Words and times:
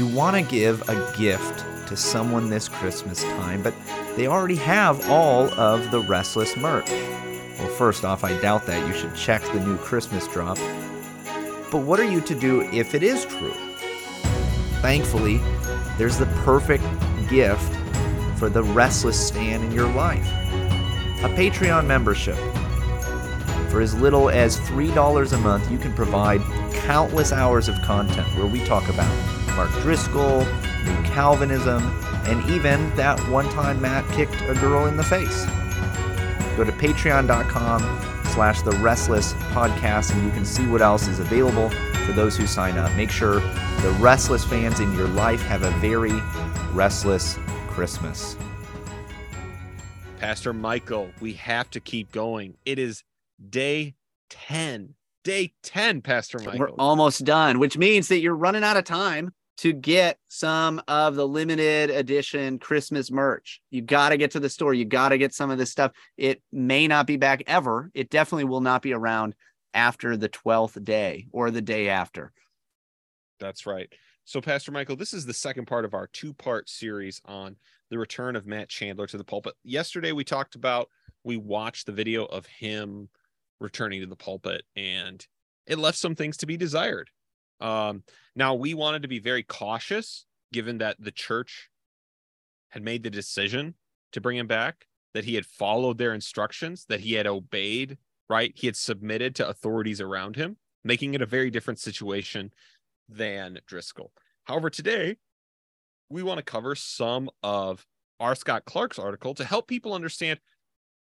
You 0.00 0.06
want 0.06 0.34
to 0.34 0.40
give 0.40 0.88
a 0.88 1.12
gift 1.14 1.62
to 1.88 1.94
someone 1.94 2.48
this 2.48 2.70
Christmas 2.70 3.22
time, 3.22 3.62
but 3.62 3.74
they 4.16 4.28
already 4.28 4.56
have 4.56 5.10
all 5.10 5.52
of 5.60 5.90
the 5.90 6.00
Restless 6.00 6.56
merch. 6.56 6.88
Well, 6.88 7.68
first 7.68 8.02
off, 8.02 8.24
I 8.24 8.34
doubt 8.40 8.64
that. 8.64 8.88
You 8.88 8.94
should 8.94 9.14
check 9.14 9.42
the 9.52 9.60
new 9.60 9.76
Christmas 9.76 10.26
drop. 10.28 10.56
But 11.70 11.82
what 11.82 12.00
are 12.00 12.10
you 12.10 12.22
to 12.22 12.34
do 12.34 12.62
if 12.72 12.94
it 12.94 13.02
is 13.02 13.26
true? 13.26 13.52
Thankfully, 14.80 15.36
there's 15.98 16.16
the 16.16 16.32
perfect 16.44 16.84
gift 17.28 17.70
for 18.38 18.48
the 18.48 18.62
restless 18.62 19.28
stand 19.28 19.64
in 19.64 19.70
your 19.70 19.92
life 19.92 20.26
a 21.22 21.28
Patreon 21.28 21.86
membership. 21.86 22.38
For 23.68 23.82
as 23.82 23.94
little 23.96 24.30
as 24.30 24.58
$3 24.60 25.32
a 25.34 25.36
month, 25.36 25.70
you 25.70 25.76
can 25.76 25.92
provide 25.92 26.40
countless 26.72 27.32
hours 27.32 27.68
of 27.68 27.74
content 27.82 28.26
where 28.38 28.46
we 28.46 28.64
talk 28.64 28.88
about 28.88 29.29
Mark 29.56 29.70
Driscoll, 29.82 30.44
New 30.84 31.02
Calvinism, 31.04 31.82
and 32.24 32.48
even 32.50 32.94
that 32.96 33.18
one 33.28 33.48
time 33.50 33.80
Matt 33.80 34.08
kicked 34.12 34.40
a 34.42 34.54
girl 34.54 34.86
in 34.86 34.96
the 34.96 35.02
face. 35.02 35.44
Go 36.56 36.64
to 36.64 36.72
patreon.com 36.72 37.80
slash 38.26 38.62
the 38.62 38.72
restless 38.72 39.32
podcast 39.52 40.12
and 40.12 40.24
you 40.24 40.30
can 40.30 40.44
see 40.44 40.66
what 40.66 40.82
else 40.82 41.08
is 41.08 41.18
available 41.18 41.70
for 42.04 42.12
those 42.12 42.36
who 42.36 42.46
sign 42.46 42.78
up. 42.78 42.94
Make 42.96 43.10
sure 43.10 43.40
the 43.80 43.96
restless 44.00 44.44
fans 44.44 44.80
in 44.80 44.94
your 44.94 45.08
life 45.08 45.42
have 45.42 45.62
a 45.62 45.70
very 45.78 46.12
restless 46.72 47.38
Christmas. 47.68 48.36
Pastor 50.18 50.52
Michael, 50.52 51.10
we 51.20 51.32
have 51.34 51.70
to 51.70 51.80
keep 51.80 52.12
going. 52.12 52.56
It 52.66 52.78
is 52.78 53.04
day 53.48 53.94
10. 54.28 54.94
Day 55.24 55.54
10, 55.62 56.02
Pastor 56.02 56.38
Michael. 56.38 56.58
We're 56.58 56.70
almost 56.72 57.24
done, 57.24 57.58
which 57.58 57.76
means 57.76 58.08
that 58.08 58.20
you're 58.20 58.34
running 58.34 58.62
out 58.64 58.76
of 58.76 58.84
time 58.84 59.32
to 59.60 59.74
get 59.74 60.18
some 60.28 60.80
of 60.88 61.16
the 61.16 61.28
limited 61.28 61.90
edition 61.90 62.58
Christmas 62.58 63.10
merch. 63.10 63.60
You 63.70 63.82
got 63.82 64.08
to 64.08 64.16
get 64.16 64.30
to 64.30 64.40
the 64.40 64.48
store. 64.48 64.72
You 64.72 64.86
got 64.86 65.10
to 65.10 65.18
get 65.18 65.34
some 65.34 65.50
of 65.50 65.58
this 65.58 65.70
stuff. 65.70 65.92
It 66.16 66.42
may 66.50 66.88
not 66.88 67.06
be 67.06 67.18
back 67.18 67.42
ever. 67.46 67.90
It 67.92 68.08
definitely 68.08 68.44
will 68.44 68.62
not 68.62 68.80
be 68.80 68.94
around 68.94 69.34
after 69.74 70.16
the 70.16 70.30
12th 70.30 70.82
day 70.82 71.26
or 71.30 71.50
the 71.50 71.60
day 71.60 71.90
after. 71.90 72.32
That's 73.38 73.66
right. 73.66 73.92
So, 74.24 74.40
Pastor 74.40 74.72
Michael, 74.72 74.96
this 74.96 75.12
is 75.12 75.26
the 75.26 75.34
second 75.34 75.66
part 75.66 75.84
of 75.84 75.92
our 75.92 76.06
two 76.06 76.32
part 76.32 76.70
series 76.70 77.20
on 77.26 77.56
the 77.90 77.98
return 77.98 78.36
of 78.36 78.46
Matt 78.46 78.70
Chandler 78.70 79.06
to 79.08 79.18
the 79.18 79.24
pulpit. 79.24 79.52
Yesterday, 79.62 80.12
we 80.12 80.24
talked 80.24 80.54
about, 80.54 80.88
we 81.22 81.36
watched 81.36 81.84
the 81.84 81.92
video 81.92 82.24
of 82.24 82.46
him 82.46 83.10
returning 83.60 84.00
to 84.00 84.06
the 84.06 84.16
pulpit, 84.16 84.62
and 84.74 85.26
it 85.66 85.78
left 85.78 85.98
some 85.98 86.14
things 86.14 86.38
to 86.38 86.46
be 86.46 86.56
desired. 86.56 87.10
Um, 87.60 88.02
now, 88.34 88.54
we 88.54 88.74
wanted 88.74 89.02
to 89.02 89.08
be 89.08 89.18
very 89.18 89.42
cautious 89.42 90.24
given 90.52 90.78
that 90.78 90.96
the 90.98 91.12
church 91.12 91.68
had 92.70 92.82
made 92.82 93.02
the 93.02 93.10
decision 93.10 93.74
to 94.12 94.20
bring 94.20 94.38
him 94.38 94.46
back, 94.46 94.86
that 95.14 95.24
he 95.24 95.34
had 95.34 95.46
followed 95.46 95.98
their 95.98 96.14
instructions, 96.14 96.86
that 96.88 97.00
he 97.00 97.14
had 97.14 97.26
obeyed, 97.26 97.98
right? 98.28 98.52
He 98.56 98.66
had 98.66 98.76
submitted 98.76 99.34
to 99.36 99.48
authorities 99.48 100.00
around 100.00 100.36
him, 100.36 100.56
making 100.84 101.14
it 101.14 101.22
a 101.22 101.26
very 101.26 101.50
different 101.50 101.78
situation 101.78 102.52
than 103.08 103.58
Driscoll. 103.66 104.12
However, 104.44 104.70
today 104.70 105.16
we 106.08 106.22
want 106.22 106.38
to 106.38 106.44
cover 106.44 106.74
some 106.74 107.30
of 107.42 107.86
R. 108.18 108.34
Scott 108.34 108.64
Clark's 108.64 108.98
article 108.98 109.34
to 109.34 109.44
help 109.44 109.66
people 109.66 109.94
understand 109.94 110.40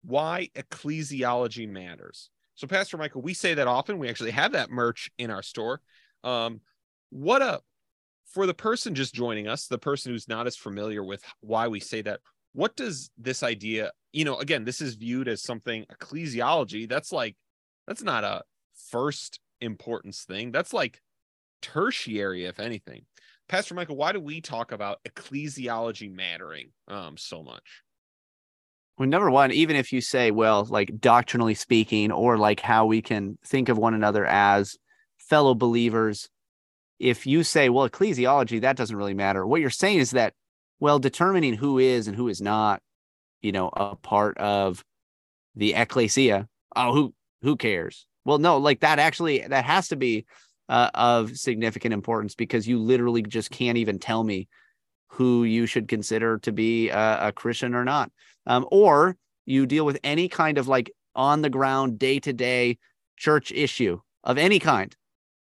why 0.03 0.49
ecclesiology 0.55 1.67
matters. 1.67 2.29
So, 2.55 2.67
Pastor 2.67 2.97
Michael, 2.97 3.21
we 3.21 3.33
say 3.33 3.53
that 3.53 3.67
often. 3.67 3.97
We 3.97 4.09
actually 4.09 4.31
have 4.31 4.51
that 4.53 4.69
merch 4.69 5.11
in 5.17 5.31
our 5.31 5.41
store. 5.41 5.81
Um, 6.23 6.61
what 7.09 7.41
a 7.41 7.61
for 8.31 8.45
the 8.45 8.53
person 8.53 8.95
just 8.95 9.13
joining 9.13 9.47
us, 9.47 9.67
the 9.67 9.77
person 9.77 10.11
who's 10.11 10.27
not 10.27 10.47
as 10.47 10.55
familiar 10.55 11.03
with 11.03 11.21
why 11.41 11.67
we 11.67 11.79
say 11.79 12.01
that, 12.01 12.21
what 12.53 12.75
does 12.75 13.11
this 13.17 13.43
idea, 13.43 13.91
you 14.13 14.25
know, 14.25 14.37
again, 14.37 14.63
this 14.63 14.81
is 14.81 14.95
viewed 14.95 15.27
as 15.27 15.41
something 15.41 15.85
ecclesiology. 15.91 16.87
That's 16.87 17.11
like, 17.11 17.35
that's 17.87 18.03
not 18.03 18.23
a 18.23 18.43
first 18.89 19.39
importance 19.59 20.23
thing. 20.23 20.51
That's 20.51 20.73
like 20.73 21.01
tertiary, 21.61 22.45
if 22.45 22.59
anything. 22.59 23.03
Pastor 23.49 23.73
Michael, 23.73 23.97
why 23.97 24.13
do 24.13 24.19
we 24.19 24.39
talk 24.39 24.71
about 24.71 24.99
ecclesiology 25.07 26.09
mattering 26.09 26.69
um, 26.87 27.17
so 27.17 27.43
much? 27.43 27.83
Well, 28.97 29.09
number 29.09 29.31
one, 29.31 29.51
even 29.51 29.75
if 29.75 29.91
you 29.91 29.99
say, 29.99 30.31
well, 30.31 30.65
like 30.69 30.99
doctrinally 30.99 31.55
speaking, 31.55 32.11
or 32.11 32.37
like 32.37 32.59
how 32.59 32.85
we 32.85 33.01
can 33.01 33.37
think 33.45 33.67
of 33.67 33.77
one 33.77 33.93
another 33.93 34.25
as 34.25 34.77
fellow 35.31 35.55
believers, 35.55 36.27
if 36.99 37.25
you 37.25 37.41
say, 37.45 37.69
well, 37.69 37.89
ecclesiology, 37.89 38.59
that 38.59 38.75
doesn't 38.75 38.97
really 38.97 39.13
matter. 39.13 39.47
What 39.47 39.61
you're 39.61 39.69
saying 39.69 39.99
is 39.99 40.11
that, 40.11 40.33
well, 40.81 40.99
determining 40.99 41.53
who 41.53 41.79
is 41.79 42.09
and 42.09 42.17
who 42.17 42.27
is 42.27 42.41
not, 42.41 42.81
you 43.41 43.53
know, 43.53 43.69
a 43.69 43.95
part 43.95 44.37
of 44.37 44.83
the 45.55 45.73
ecclesia, 45.73 46.49
oh, 46.75 46.93
who 46.93 47.13
who 47.43 47.55
cares? 47.55 48.05
Well, 48.25 48.39
no, 48.39 48.57
like 48.57 48.81
that 48.81 48.99
actually 48.99 49.39
that 49.47 49.63
has 49.63 49.87
to 49.87 49.95
be 49.95 50.25
uh, 50.67 50.89
of 50.93 51.37
significant 51.37 51.93
importance 51.93 52.35
because 52.35 52.67
you 52.67 52.77
literally 52.77 53.21
just 53.21 53.51
can't 53.51 53.77
even 53.77 53.99
tell 53.99 54.25
me 54.25 54.49
who 55.07 55.45
you 55.45 55.65
should 55.65 55.87
consider 55.87 56.39
to 56.39 56.51
be 56.51 56.89
a, 56.89 57.27
a 57.27 57.31
Christian 57.31 57.73
or 57.73 57.85
not. 57.85 58.11
Um, 58.47 58.67
or 58.69 59.15
you 59.45 59.65
deal 59.65 59.85
with 59.85 59.97
any 60.03 60.27
kind 60.27 60.57
of 60.57 60.67
like 60.67 60.91
on 61.15 61.41
the 61.41 61.49
ground, 61.49 61.99
day 61.99 62.19
to 62.19 62.33
day 62.33 62.79
church 63.15 63.53
issue 63.53 64.01
of 64.25 64.37
any 64.37 64.59
kind 64.59 64.93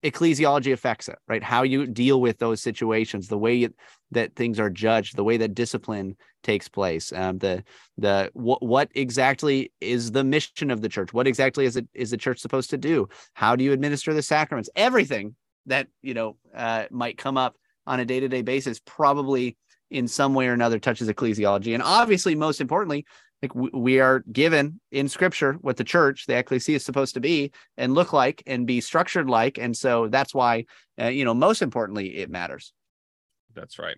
ecclesiology 0.02 0.72
affects 0.72 1.08
it, 1.08 1.18
right? 1.26 1.42
How 1.42 1.62
you 1.62 1.86
deal 1.86 2.20
with 2.20 2.38
those 2.38 2.62
situations, 2.62 3.28
the 3.28 3.38
way 3.38 3.54
you, 3.54 3.74
that 4.12 4.34
things 4.36 4.60
are 4.60 4.70
judged, 4.70 5.16
the 5.16 5.24
way 5.24 5.36
that 5.38 5.54
discipline 5.54 6.16
takes 6.42 6.68
place, 6.68 7.12
um, 7.12 7.38
the 7.38 7.64
the 7.96 8.30
what 8.32 8.62
what 8.62 8.90
exactly 8.94 9.72
is 9.80 10.12
the 10.12 10.24
mission 10.24 10.70
of 10.70 10.80
the 10.80 10.88
church? 10.88 11.12
What 11.12 11.26
exactly 11.26 11.64
is 11.64 11.76
it 11.76 11.88
is 11.94 12.10
the 12.10 12.16
church 12.16 12.38
supposed 12.38 12.70
to 12.70 12.78
do? 12.78 13.08
How 13.34 13.56
do 13.56 13.64
you 13.64 13.72
administer 13.72 14.14
the 14.14 14.22
sacraments? 14.22 14.70
Everything 14.76 15.34
that 15.66 15.88
you 16.02 16.14
know 16.14 16.36
uh, 16.54 16.84
might 16.90 17.18
come 17.18 17.36
up 17.36 17.56
on 17.86 18.00
a 18.00 18.04
day 18.04 18.20
to 18.20 18.28
day 18.28 18.42
basis 18.42 18.80
probably 18.84 19.56
in 19.90 20.06
some 20.06 20.34
way 20.34 20.46
or 20.46 20.52
another 20.52 20.78
touches 20.78 21.08
ecclesiology, 21.08 21.74
and 21.74 21.82
obviously, 21.82 22.34
most 22.34 22.60
importantly, 22.60 23.04
like 23.42 23.54
we 23.54 24.00
are 24.00 24.24
given 24.32 24.80
in 24.90 25.08
scripture 25.08 25.54
what 25.60 25.76
the 25.76 25.84
church 25.84 26.26
the 26.26 26.36
ecclesia 26.36 26.76
is 26.76 26.84
supposed 26.84 27.14
to 27.14 27.20
be 27.20 27.52
and 27.76 27.94
look 27.94 28.12
like 28.12 28.42
and 28.46 28.66
be 28.66 28.80
structured 28.80 29.30
like. 29.30 29.58
And 29.58 29.76
so 29.76 30.08
that's 30.08 30.34
why 30.34 30.64
uh, 31.00 31.06
you 31.06 31.24
know 31.24 31.34
most 31.34 31.62
importantly 31.62 32.16
it 32.18 32.30
matters. 32.30 32.72
That's 33.54 33.78
right. 33.78 33.96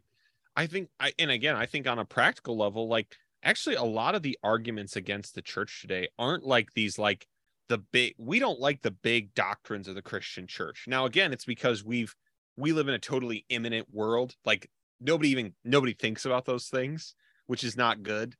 I 0.56 0.66
think 0.66 0.88
i 0.98 1.12
and 1.18 1.30
again 1.30 1.56
i 1.56 1.64
think 1.64 1.86
on 1.86 1.98
a 1.98 2.04
practical 2.04 2.56
level 2.56 2.88
like 2.88 3.16
actually 3.42 3.76
a 3.76 3.84
lot 3.84 4.14
of 4.14 4.22
the 4.22 4.36
arguments 4.42 4.96
against 4.96 5.34
the 5.34 5.42
church 5.42 5.80
today 5.80 6.08
aren't 6.18 6.44
like 6.44 6.72
these 6.74 6.98
like 6.98 7.26
the 7.68 7.78
big 7.78 8.14
we 8.18 8.40
don't 8.40 8.60
like 8.60 8.82
the 8.82 8.90
big 8.90 9.32
doctrines 9.34 9.88
of 9.88 9.94
the 9.94 10.02
christian 10.02 10.46
church. 10.46 10.84
Now 10.86 11.06
again 11.06 11.32
it's 11.32 11.44
because 11.44 11.84
we've 11.84 12.14
we 12.56 12.72
live 12.72 12.88
in 12.88 12.94
a 12.94 12.98
totally 12.98 13.46
immanent 13.48 13.86
world. 13.90 14.34
Like 14.44 14.68
nobody 15.00 15.30
even 15.30 15.54
nobody 15.64 15.94
thinks 15.94 16.26
about 16.26 16.44
those 16.44 16.66
things 16.66 17.14
which 17.46 17.64
is 17.64 17.76
not 17.76 18.02
good 18.02 18.34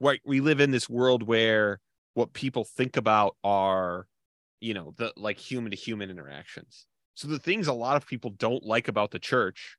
right 0.00 0.20
we 0.24 0.40
live 0.40 0.60
in 0.60 0.70
this 0.70 0.88
world 0.88 1.22
where 1.22 1.80
what 2.14 2.32
people 2.32 2.64
think 2.64 2.96
about 2.96 3.36
are 3.44 4.06
you 4.60 4.74
know 4.74 4.92
the 4.96 5.12
like 5.16 5.38
human 5.38 5.70
to 5.70 5.76
human 5.76 6.10
interactions. 6.10 6.86
So 7.14 7.28
the 7.28 7.38
things 7.38 7.66
a 7.66 7.72
lot 7.72 7.96
of 7.96 8.06
people 8.06 8.30
don't 8.30 8.64
like 8.64 8.88
about 8.88 9.10
the 9.10 9.18
church 9.18 9.76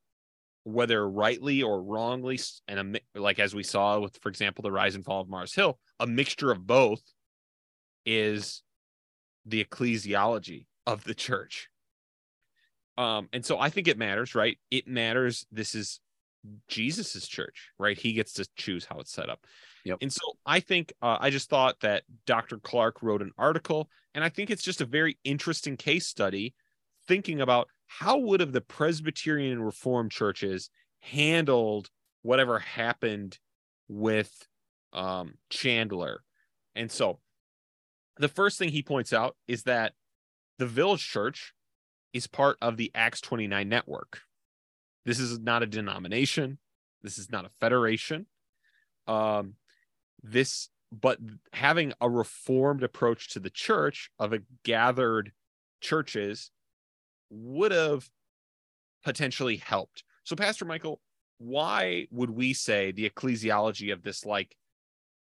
whether 0.64 1.10
rightly 1.10 1.64
or 1.64 1.82
wrongly 1.82 2.38
and 2.68 2.98
a, 2.98 3.20
like 3.20 3.40
as 3.40 3.56
we 3.56 3.64
saw 3.64 4.00
with 4.00 4.18
for 4.22 4.30
example 4.30 4.62
the 4.62 4.72
rise 4.72 4.94
and 4.94 5.06
fall 5.06 5.22
of 5.22 5.30
mars 5.30 5.56
hill 5.56 5.80
a 6.00 6.06
mixture 6.06 6.52
of 6.52 6.68
both 6.68 7.02
is 8.06 8.62
the 9.46 9.64
ecclesiology 9.64 10.66
of 10.86 11.04
the 11.06 11.14
church. 11.14 11.70
Um 12.98 13.30
and 13.34 13.46
so 13.46 13.58
i 13.58 13.70
think 13.70 13.88
it 13.88 13.98
matters 13.98 14.36
right? 14.36 14.58
It 14.70 14.88
matters. 14.88 15.46
This 15.52 15.76
is 15.76 16.00
jesus's 16.68 17.28
church 17.28 17.70
right 17.78 17.98
he 17.98 18.14
gets 18.14 18.34
to 18.34 18.46
choose 18.56 18.86
how 18.86 19.00
it's 19.00 19.12
set 19.12 19.30
up 19.30 19.46
Yep. 19.86 20.00
And 20.02 20.12
so 20.12 20.22
I 20.46 20.60
think 20.60 20.94
uh, 21.02 21.18
I 21.20 21.30
just 21.30 21.50
thought 21.50 21.80
that 21.82 22.04
Dr. 22.26 22.58
Clark 22.58 23.02
wrote 23.02 23.22
an 23.22 23.32
article, 23.38 23.90
and 24.14 24.24
I 24.24 24.30
think 24.30 24.50
it's 24.50 24.64
just 24.64 24.82
a 24.82 24.86
very 24.86 25.18
interesting 25.24 25.78
case 25.78 26.08
study 26.08 26.54
thinking 27.08 27.42
about 27.42 27.68
how 27.88 28.18
would 28.20 28.40
have 28.40 28.52
the 28.52 28.62
Presbyterian 28.62 29.54
and 29.54 29.66
Reformed 29.66 30.12
churches 30.12 30.70
handled 31.00 31.90
whatever 32.22 32.60
happened 32.60 33.40
with 33.88 34.32
um, 34.94 35.36
Chandler. 35.50 36.22
And 36.76 36.92
so 36.92 37.20
the 38.18 38.28
first 38.28 38.60
thing 38.60 38.70
he 38.70 38.84
points 38.84 39.14
out 39.14 39.36
is 39.48 39.64
that 39.64 39.94
the 40.60 40.68
Village 40.68 41.08
Church 41.08 41.54
is 42.14 42.28
part 42.28 42.58
of 42.62 42.78
the 42.78 42.92
Acts 42.94 43.22
29 43.22 43.68
network. 43.68 44.22
This 45.06 45.20
is 45.20 45.40
not 45.40 45.64
a 45.64 45.68
denomination. 45.68 46.58
This 47.02 47.18
is 47.18 47.32
not 47.32 47.46
a 47.46 47.50
federation. 47.60 48.26
Um, 49.08 49.56
this 50.22 50.70
but 50.92 51.20
having 51.54 51.94
a 52.02 52.10
reformed 52.10 52.84
approach 52.84 53.30
to 53.30 53.40
the 53.40 53.50
church 53.50 54.10
of 54.18 54.34
a 54.34 54.40
gathered 54.64 55.32
churches 55.82 56.52
would 57.30 57.72
have 57.72 58.10
potentially 59.04 59.58
helped 59.58 60.04
So, 60.24 60.36
Pastor 60.36 60.66
Michael, 60.66 61.00
why 61.38 62.08
would 62.12 62.30
we 62.30 62.54
say 62.54 62.92
the 62.92 63.10
ecclesiology 63.10 63.94
of 63.94 64.04
this 64.04 64.26
like 64.26 64.56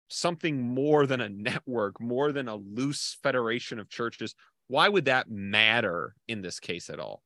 something 0.09 0.61
more 0.61 1.05
than 1.05 1.21
a 1.21 1.29
network, 1.29 2.01
more 2.01 2.31
than 2.31 2.47
a 2.47 2.55
loose 2.55 3.17
federation 3.23 3.79
of 3.79 3.89
churches? 3.89 4.35
Why 4.67 4.89
would 4.89 5.05
that 5.05 5.29
matter 5.29 6.15
in 6.27 6.41
this 6.41 6.59
case 6.59 6.89
at 6.89 6.99
all? 6.99 7.23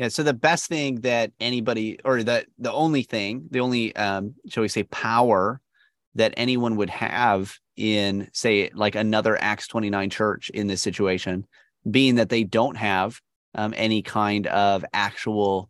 Yeah. 0.00 0.08
So 0.08 0.22
the 0.22 0.32
best 0.32 0.66
thing 0.66 1.02
that 1.02 1.30
anybody, 1.40 1.98
or 2.06 2.22
the 2.22 2.46
the 2.58 2.72
only 2.72 3.02
thing, 3.02 3.46
the 3.50 3.60
only, 3.60 3.94
um, 3.96 4.34
shall 4.48 4.62
we 4.62 4.68
say, 4.68 4.84
power 4.84 5.60
that 6.14 6.32
anyone 6.38 6.76
would 6.76 6.88
have 6.88 7.54
in, 7.76 8.30
say, 8.32 8.70
like 8.72 8.94
another 8.94 9.36
Acts 9.42 9.66
twenty 9.66 9.90
nine 9.90 10.08
church 10.08 10.48
in 10.54 10.68
this 10.68 10.80
situation, 10.80 11.46
being 11.90 12.14
that 12.14 12.30
they 12.30 12.44
don't 12.44 12.78
have 12.78 13.20
um, 13.54 13.74
any 13.76 14.00
kind 14.00 14.46
of 14.46 14.86
actual, 14.94 15.68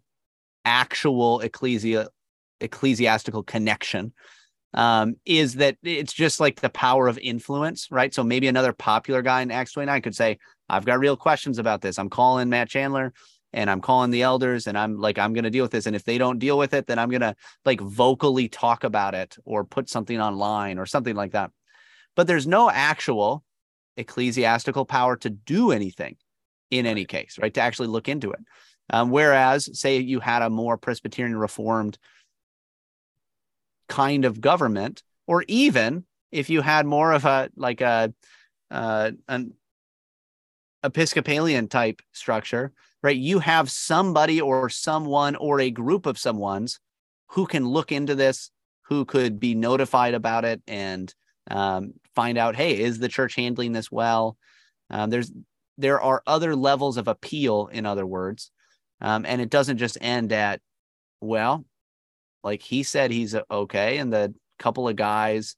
actual 0.64 1.40
ecclesia, 1.40 2.06
ecclesiastical 2.60 3.42
connection, 3.42 4.12
um, 4.74 5.16
is 5.26 5.54
that 5.54 5.76
it's 5.82 6.12
just 6.12 6.38
like 6.38 6.60
the 6.60 6.70
power 6.70 7.08
of 7.08 7.18
influence, 7.18 7.88
right? 7.90 8.14
So 8.14 8.22
maybe 8.22 8.46
another 8.46 8.74
popular 8.74 9.22
guy 9.22 9.42
in 9.42 9.50
Acts 9.50 9.72
twenty 9.72 9.86
nine 9.86 10.02
could 10.02 10.14
say, 10.14 10.38
"I've 10.68 10.84
got 10.86 11.00
real 11.00 11.16
questions 11.16 11.58
about 11.58 11.80
this. 11.80 11.98
I'm 11.98 12.10
calling 12.10 12.48
Matt 12.48 12.68
Chandler." 12.68 13.12
And 13.52 13.68
I'm 13.70 13.80
calling 13.80 14.10
the 14.10 14.22
elders 14.22 14.66
and 14.66 14.78
I'm 14.78 14.96
like, 14.96 15.18
I'm 15.18 15.32
going 15.32 15.44
to 15.44 15.50
deal 15.50 15.64
with 15.64 15.72
this. 15.72 15.86
And 15.86 15.96
if 15.96 16.04
they 16.04 16.18
don't 16.18 16.38
deal 16.38 16.56
with 16.56 16.72
it, 16.74 16.86
then 16.86 16.98
I'm 16.98 17.10
going 17.10 17.20
to 17.20 17.34
like 17.64 17.80
vocally 17.80 18.48
talk 18.48 18.84
about 18.84 19.14
it 19.14 19.36
or 19.44 19.64
put 19.64 19.88
something 19.88 20.20
online 20.20 20.78
or 20.78 20.86
something 20.86 21.16
like 21.16 21.32
that. 21.32 21.50
But 22.16 22.26
there's 22.26 22.46
no 22.46 22.70
actual 22.70 23.44
ecclesiastical 23.96 24.84
power 24.84 25.16
to 25.16 25.30
do 25.30 25.72
anything 25.72 26.16
in 26.70 26.86
any 26.86 27.04
case, 27.04 27.38
right? 27.40 27.52
To 27.54 27.60
actually 27.60 27.88
look 27.88 28.08
into 28.08 28.30
it. 28.32 28.40
Um, 28.92 29.10
whereas, 29.10 29.78
say 29.78 29.98
you 29.98 30.20
had 30.20 30.42
a 30.42 30.50
more 30.50 30.76
Presbyterian 30.76 31.36
Reformed 31.36 31.98
kind 33.88 34.24
of 34.24 34.40
government, 34.40 35.02
or 35.26 35.44
even 35.46 36.04
if 36.32 36.50
you 36.50 36.60
had 36.60 36.86
more 36.86 37.12
of 37.12 37.24
a 37.24 37.50
like 37.56 37.80
a 37.80 38.12
uh, 38.70 39.12
an 39.28 39.52
Episcopalian 40.82 41.68
type 41.68 42.02
structure, 42.12 42.72
right? 43.02 43.16
You 43.16 43.38
have 43.38 43.70
somebody 43.70 44.40
or 44.40 44.68
someone 44.68 45.36
or 45.36 45.60
a 45.60 45.70
group 45.70 46.06
of 46.06 46.18
someone's 46.18 46.78
who 47.28 47.46
can 47.46 47.66
look 47.66 47.92
into 47.92 48.14
this, 48.14 48.50
who 48.82 49.04
could 49.04 49.38
be 49.38 49.54
notified 49.54 50.14
about 50.14 50.44
it 50.44 50.62
and 50.66 51.14
um, 51.50 51.94
find 52.14 52.36
out, 52.36 52.56
hey, 52.56 52.78
is 52.80 52.98
the 52.98 53.08
church 53.08 53.36
handling 53.36 53.72
this 53.72 53.90
well? 53.90 54.36
Um, 54.90 55.10
there's 55.10 55.32
there 55.78 56.00
are 56.00 56.22
other 56.26 56.54
levels 56.54 56.98
of 56.98 57.08
appeal, 57.08 57.68
in 57.68 57.86
other 57.86 58.04
words, 58.04 58.50
um, 59.00 59.24
and 59.24 59.40
it 59.40 59.48
doesn't 59.48 59.78
just 59.78 59.96
end 60.00 60.30
at, 60.30 60.60
well, 61.22 61.64
like 62.44 62.60
he 62.60 62.82
said 62.82 63.10
he's 63.10 63.34
okay, 63.50 63.96
and 63.98 64.12
the 64.12 64.34
couple 64.58 64.88
of 64.88 64.96
guys 64.96 65.56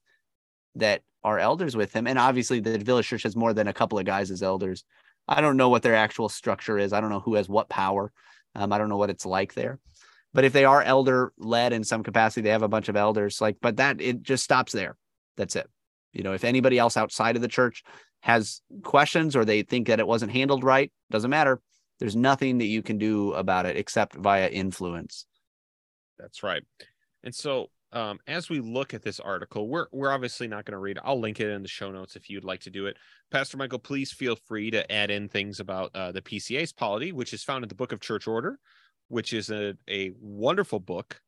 that 0.75 1.01
are 1.23 1.39
elders 1.39 1.75
with 1.75 1.91
him, 1.91 2.07
and 2.07 2.17
obviously 2.17 2.59
the 2.59 2.77
village 2.77 3.07
church 3.07 3.23
has 3.23 3.35
more 3.35 3.53
than 3.53 3.67
a 3.67 3.73
couple 3.73 3.99
of 3.99 4.05
guys 4.05 4.31
as 4.31 4.43
elders. 4.43 4.85
I 5.27 5.41
don't 5.41 5.57
know 5.57 5.69
what 5.69 5.83
their 5.83 5.95
actual 5.95 6.29
structure 6.29 6.77
is. 6.77 6.93
I 6.93 7.01
don't 7.01 7.09
know 7.09 7.19
who 7.19 7.35
has 7.35 7.47
what 7.47 7.69
power. 7.69 8.11
Um, 8.55 8.73
I 8.73 8.77
don't 8.77 8.89
know 8.89 8.97
what 8.97 9.09
it's 9.09 9.25
like 9.25 9.53
there. 9.53 9.79
But 10.33 10.45
if 10.45 10.53
they 10.53 10.65
are 10.65 10.81
elder 10.81 11.31
led 11.37 11.73
in 11.73 11.83
some 11.83 12.03
capacity, 12.03 12.41
they 12.41 12.49
have 12.49 12.63
a 12.63 12.67
bunch 12.67 12.89
of 12.89 12.95
elders. 12.95 13.39
Like, 13.39 13.57
but 13.61 13.77
that 13.77 14.01
it 14.01 14.23
just 14.23 14.43
stops 14.43 14.71
there. 14.71 14.97
That's 15.37 15.55
it. 15.55 15.69
You 16.11 16.23
know, 16.23 16.33
if 16.33 16.43
anybody 16.43 16.77
else 16.77 16.97
outside 16.97 17.35
of 17.35 17.41
the 17.41 17.47
church 17.47 17.83
has 18.21 18.61
questions 18.83 19.35
or 19.35 19.45
they 19.45 19.63
think 19.63 19.87
that 19.87 19.99
it 19.99 20.07
wasn't 20.07 20.31
handled 20.31 20.63
right, 20.63 20.91
doesn't 21.11 21.29
matter. 21.29 21.61
There's 21.99 22.15
nothing 22.15 22.57
that 22.57 22.65
you 22.65 22.81
can 22.81 22.97
do 22.97 23.33
about 23.33 23.65
it 23.65 23.77
except 23.77 24.15
via 24.15 24.47
influence. 24.47 25.25
That's 26.17 26.43
right. 26.43 26.63
And 27.23 27.33
so 27.33 27.69
um, 27.93 28.19
as 28.27 28.49
we 28.49 28.59
look 28.59 28.93
at 28.93 29.03
this 29.03 29.19
article, 29.19 29.67
we're 29.67 29.87
we're 29.91 30.11
obviously 30.11 30.47
not 30.47 30.65
going 30.65 30.73
to 30.73 30.79
read. 30.79 30.99
I'll 31.03 31.19
link 31.19 31.39
it 31.39 31.49
in 31.49 31.61
the 31.61 31.67
show 31.67 31.91
notes 31.91 32.15
if 32.15 32.29
you'd 32.29 32.43
like 32.43 32.61
to 32.61 32.69
do 32.69 32.87
it. 32.87 32.97
Pastor 33.31 33.57
Michael, 33.57 33.79
please 33.79 34.11
feel 34.11 34.35
free 34.35 34.71
to 34.71 34.91
add 34.91 35.11
in 35.11 35.29
things 35.29 35.59
about 35.59 35.91
uh, 35.95 36.11
the 36.11 36.21
PCA's 36.21 36.73
polity, 36.73 37.11
which 37.11 37.33
is 37.33 37.43
found 37.43 37.63
in 37.63 37.69
the 37.69 37.75
Book 37.75 37.91
of 37.91 38.01
Church 38.01 38.27
Order, 38.27 38.59
which 39.07 39.31
is 39.31 39.49
a 39.51 39.75
a 39.87 40.11
wonderful 40.19 40.79
book. 40.79 41.21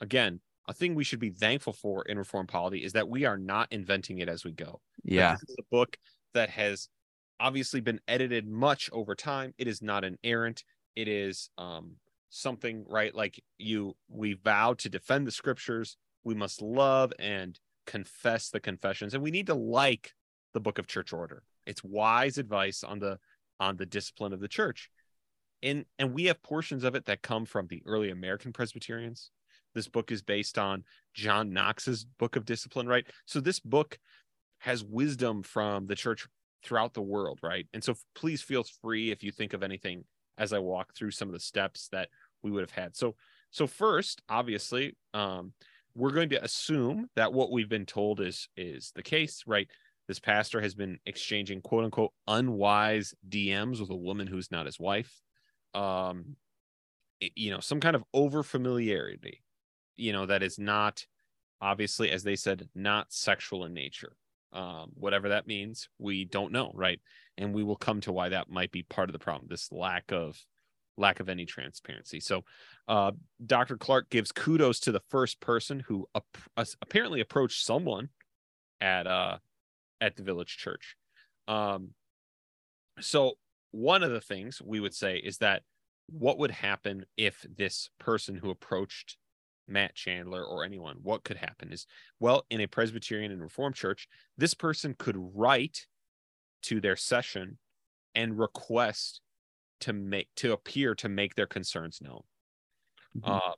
Again, 0.00 0.40
a 0.66 0.72
thing 0.72 0.94
we 0.94 1.04
should 1.04 1.20
be 1.20 1.30
thankful 1.30 1.74
for 1.74 2.02
in 2.04 2.18
Reformed 2.18 2.48
polity 2.48 2.84
is 2.84 2.94
that 2.94 3.08
we 3.08 3.26
are 3.26 3.36
not 3.36 3.68
inventing 3.70 4.18
it 4.18 4.28
as 4.28 4.44
we 4.44 4.52
go. 4.52 4.80
Yeah, 5.04 5.32
this 5.32 5.50
is 5.50 5.56
a 5.58 5.64
book 5.70 5.98
that 6.32 6.48
has 6.50 6.88
obviously 7.38 7.80
been 7.80 8.00
edited 8.08 8.48
much 8.48 8.88
over 8.92 9.14
time. 9.14 9.52
It 9.58 9.68
is 9.68 9.82
not 9.82 10.04
an 10.04 10.18
errant. 10.24 10.64
It 10.96 11.08
is 11.08 11.50
um, 11.58 11.96
something 12.30 12.84
right? 12.88 13.14
Like 13.14 13.42
you 13.58 13.96
we 14.08 14.34
vow 14.34 14.74
to 14.74 14.88
defend 14.88 15.26
the 15.26 15.32
scriptures. 15.32 15.96
We 16.24 16.34
must 16.34 16.62
love 16.62 17.12
and 17.18 17.58
confess 17.86 18.50
the 18.50 18.60
confessions. 18.60 19.14
And 19.14 19.22
we 19.22 19.30
need 19.30 19.48
to 19.48 19.54
like 19.54 20.14
the 20.54 20.60
book 20.60 20.78
of 20.78 20.86
church 20.86 21.12
order. 21.12 21.42
It's 21.66 21.84
wise 21.84 22.38
advice 22.38 22.82
on 22.82 23.00
the 23.00 23.18
on 23.58 23.76
the 23.76 23.86
discipline 23.86 24.32
of 24.32 24.40
the 24.40 24.48
church. 24.48 24.90
And 25.62 25.84
and 25.98 26.14
we 26.14 26.24
have 26.24 26.42
portions 26.42 26.84
of 26.84 26.94
it 26.94 27.04
that 27.06 27.22
come 27.22 27.44
from 27.44 27.66
the 27.66 27.82
early 27.84 28.10
american 28.10 28.52
presbyterians. 28.52 29.30
This 29.74 29.88
book 29.88 30.10
is 30.10 30.22
based 30.22 30.58
on 30.58 30.84
john 31.14 31.52
knox's 31.52 32.04
book 32.04 32.36
of 32.36 32.44
discipline 32.44 32.86
right? 32.86 33.06
So 33.26 33.40
this 33.40 33.60
book 33.60 33.98
has 34.58 34.84
wisdom 34.84 35.42
from 35.42 35.86
the 35.86 35.94
church 35.94 36.26
throughout 36.64 36.94
the 36.94 37.02
world 37.02 37.40
right? 37.42 37.66
And 37.74 37.82
so 37.82 37.94
please 38.14 38.40
feel 38.40 38.64
free 38.82 39.10
if 39.10 39.22
you 39.22 39.32
think 39.32 39.52
of 39.52 39.62
anything 39.62 40.04
as 40.40 40.52
I 40.52 40.58
walk 40.58 40.94
through 40.94 41.12
some 41.12 41.28
of 41.28 41.34
the 41.34 41.40
steps 41.40 41.88
that 41.92 42.08
we 42.42 42.50
would 42.50 42.62
have 42.62 42.70
had. 42.70 42.96
So, 42.96 43.14
so 43.50 43.66
first, 43.66 44.22
obviously, 44.28 44.96
um, 45.14 45.52
we're 45.94 46.12
going 46.12 46.30
to 46.30 46.42
assume 46.42 47.08
that 47.14 47.32
what 47.32 47.52
we've 47.52 47.68
been 47.68 47.86
told 47.86 48.20
is 48.20 48.48
is 48.56 48.90
the 48.96 49.02
case, 49.02 49.44
right? 49.46 49.68
This 50.08 50.18
pastor 50.18 50.60
has 50.60 50.74
been 50.74 50.98
exchanging 51.06 51.60
quote 51.60 51.84
unquote 51.84 52.12
unwise 52.26 53.14
DMs 53.28 53.80
with 53.80 53.90
a 53.90 53.96
woman 53.96 54.26
who's 54.26 54.50
not 54.50 54.66
his 54.66 54.80
wife. 54.80 55.20
Um, 55.74 56.36
it, 57.20 57.32
you 57.36 57.50
know, 57.50 57.60
some 57.60 57.80
kind 57.80 57.94
of 57.94 58.02
over 58.14 58.42
familiarity, 58.42 59.42
you 59.96 60.12
know, 60.12 60.26
that 60.26 60.42
is 60.42 60.58
not 60.58 61.06
obviously, 61.60 62.10
as 62.10 62.22
they 62.22 62.36
said, 62.36 62.68
not 62.74 63.12
sexual 63.12 63.64
in 63.66 63.74
nature. 63.74 64.16
Um, 64.52 64.90
whatever 64.94 65.28
that 65.28 65.46
means, 65.46 65.88
we 65.98 66.24
don't 66.24 66.52
know, 66.52 66.72
right? 66.74 67.00
And 67.38 67.54
we 67.54 67.62
will 67.62 67.76
come 67.76 68.00
to 68.02 68.12
why 68.12 68.30
that 68.30 68.50
might 68.50 68.72
be 68.72 68.82
part 68.82 69.08
of 69.08 69.12
the 69.12 69.18
problem. 69.18 69.46
This 69.48 69.70
lack 69.70 70.12
of 70.12 70.36
lack 70.96 71.20
of 71.20 71.28
any 71.28 71.46
transparency. 71.46 72.20
So, 72.20 72.44
uh, 72.88 73.12
Dr. 73.44 73.76
Clark 73.76 74.10
gives 74.10 74.32
kudos 74.32 74.80
to 74.80 74.92
the 74.92 75.02
first 75.08 75.40
person 75.40 75.80
who 75.80 76.06
ap- 76.14 76.66
apparently 76.82 77.20
approached 77.20 77.64
someone 77.64 78.08
at 78.80 79.06
uh, 79.06 79.38
at 80.00 80.16
the 80.16 80.22
village 80.22 80.56
church. 80.56 80.96
Um, 81.48 81.90
so, 83.00 83.34
one 83.70 84.02
of 84.02 84.10
the 84.10 84.20
things 84.20 84.60
we 84.64 84.80
would 84.80 84.94
say 84.94 85.16
is 85.16 85.38
that 85.38 85.62
what 86.06 86.38
would 86.38 86.50
happen 86.50 87.04
if 87.16 87.46
this 87.56 87.88
person 87.98 88.34
who 88.34 88.50
approached 88.50 89.16
Matt 89.70 89.94
Chandler 89.94 90.44
or 90.44 90.64
anyone, 90.64 90.96
what 91.02 91.24
could 91.24 91.36
happen 91.36 91.72
is, 91.72 91.86
well, 92.18 92.44
in 92.50 92.60
a 92.60 92.66
Presbyterian 92.66 93.32
and 93.32 93.40
Reformed 93.40 93.76
church, 93.76 94.08
this 94.36 94.54
person 94.54 94.94
could 94.98 95.16
write 95.16 95.86
to 96.62 96.80
their 96.80 96.96
session 96.96 97.58
and 98.14 98.38
request 98.38 99.20
to 99.80 99.92
make 99.92 100.28
to 100.36 100.52
appear 100.52 100.94
to 100.96 101.08
make 101.08 101.34
their 101.34 101.46
concerns 101.46 102.00
known. 102.02 102.20
Mm-hmm. 103.16 103.30
Uh, 103.30 103.54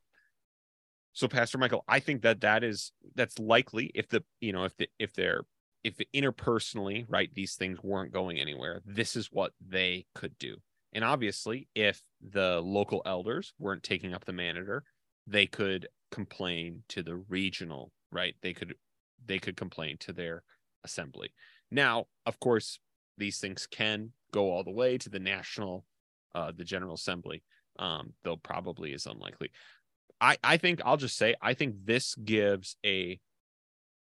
so, 1.13 1.29
Pastor 1.29 1.59
Michael, 1.59 1.85
I 1.89 2.01
think 2.01 2.23
that 2.23 2.41
that 2.41 2.65
is 2.65 2.93
that's 3.15 3.39
likely 3.39 3.91
if 3.95 4.09
the 4.09 4.23
you 4.41 4.53
know 4.53 4.65
if 4.65 4.77
the 4.77 4.89
if 4.99 5.13
they're 5.13 5.43
if 5.85 5.97
interpersonally 6.15 7.05
right 7.09 7.31
these 7.35 7.55
things 7.55 7.79
weren't 7.83 8.13
going 8.13 8.39
anywhere, 8.39 8.83
this 8.87 9.17
is 9.17 9.29
what 9.33 9.53
they 9.67 10.07
could 10.15 10.39
do. 10.39 10.57
And 10.93 11.05
obviously, 11.05 11.69
if 11.75 12.03
the 12.21 12.61
local 12.61 13.03
elders 13.07 13.53
weren't 13.59 13.83
taking 13.83 14.15
up 14.15 14.25
the 14.25 14.33
manager, 14.33 14.85
they 15.27 15.47
could 15.47 15.89
complain 16.13 16.85
to 16.91 17.03
the 17.03 17.17
regional, 17.17 17.91
right? 18.13 18.37
They 18.43 18.53
could 18.53 18.75
they 19.27 19.39
could 19.39 19.57
complain 19.57 19.97
to 20.01 20.13
their 20.13 20.45
assembly. 20.85 21.33
Now, 21.71 22.07
of 22.27 22.39
course, 22.39 22.79
these 23.19 23.39
things 23.39 23.67
can 23.67 24.13
go 24.33 24.51
all 24.51 24.63
the 24.63 24.71
way 24.71 24.99
to 24.99 25.09
the 25.09 25.19
national, 25.19 25.85
uh, 26.35 26.53
the 26.57 26.65
General 26.65 26.95
Assembly, 26.95 27.43
um, 27.79 28.13
though 28.25 28.37
probably 28.37 28.93
is 28.93 29.07
unlikely. 29.07 29.51
I 30.21 30.37
I 30.45 30.57
think 30.57 30.81
I'll 30.85 30.97
just 30.97 31.17
say 31.17 31.35
I 31.43 31.55
think 31.55 31.77
this 31.85 32.15
gives 32.15 32.77
a 32.85 33.19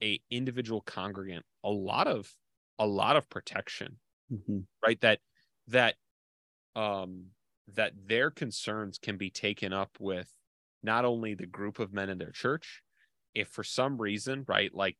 a 0.01 0.19
individual 0.29 0.81
congregant 0.81 1.45
a 1.63 1.69
lot 1.69 2.07
of 2.07 2.31
a 2.79 2.85
lot 2.85 3.15
of 3.15 3.29
protection, 3.29 3.97
mm-hmm. 4.31 4.59
right? 4.85 4.99
That 5.01 5.19
that 5.67 5.95
um 6.75 7.27
that 7.73 7.93
their 8.05 8.29
concerns 8.29 8.99
can 8.99 9.17
be 9.17 9.29
taken 9.29 9.73
up 9.73 9.97
with 9.99 10.31
not 10.85 11.03
only 11.05 11.33
the 11.33 11.45
group 11.45 11.79
of 11.79 11.93
men 11.93 12.09
in 12.09 12.17
their 12.17 12.31
church, 12.31 12.81
if 13.33 13.49
for 13.49 13.63
some 13.63 13.97
reason, 13.97 14.45
right, 14.47 14.73
like 14.73 14.97